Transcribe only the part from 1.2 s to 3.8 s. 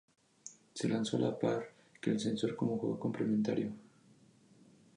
par que el sensor como juego complementario.